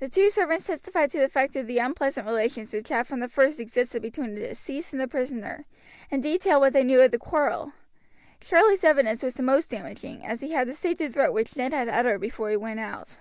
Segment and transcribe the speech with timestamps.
[0.00, 3.28] The two servants testified to the fact of the unpleasant relations which had from the
[3.28, 5.64] first existed between the deceased and the prisoner,
[6.10, 7.72] and detailed what they knew of the quarrel.
[8.40, 11.72] Charlie's evidence was the most damaging, as he had to state the threat which Ned
[11.72, 13.20] had uttered before he went out.